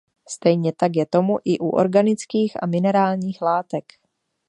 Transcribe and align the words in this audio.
Stejně 0.29 0.73
tak 0.73 0.91
je 0.95 1.05
tomu 1.05 1.37
i 1.45 1.59
u 1.59 1.67
organických 1.69 2.63
a 2.63 2.65
minerálních 2.65 3.41
látek. 3.41 3.83